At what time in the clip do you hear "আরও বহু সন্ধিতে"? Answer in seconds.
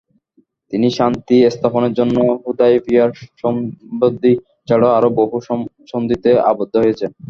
4.97-6.29